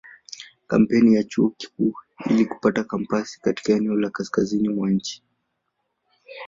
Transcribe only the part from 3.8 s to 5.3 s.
la kaskazini mwa nchi.